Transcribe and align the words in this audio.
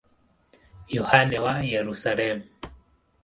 Yohane 0.95 1.37
wa 1.45 1.53
Yerusalemu. 1.71 2.43